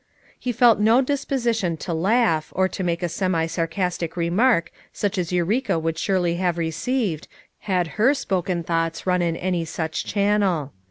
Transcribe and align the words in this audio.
He 0.39 0.51
felt 0.51 0.79
no 0.79 1.03
disposition 1.03 1.77
to 1.77 1.93
laugh, 1.93 2.51
or 2.55 2.67
to 2.67 2.83
make 2.83 3.03
a 3.03 3.07
semi 3.07 3.45
sarcastic 3.45 4.17
remark 4.17 4.71
such 4.91 5.15
as 5.19 5.31
Eureka 5.31 5.77
would 5.77 5.99
surely 5.99 6.37
have 6.37 6.57
received, 6.57 7.27
had 7.59 7.85
her 8.01 8.15
spoken 8.15 8.63
thoughts 8.63 9.05
run 9.05 9.21
in 9.21 9.35
any 9.37 9.63
such 9.63 10.03
channel. 10.03 10.73